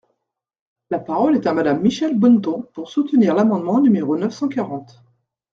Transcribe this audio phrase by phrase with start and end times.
[0.89, 4.99] La parole est à Madame Michèle Bonneton, pour soutenir l’amendement numéro neuf cent quarante.